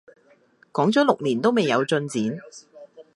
[0.73, 2.39] 講咗六年都未有進展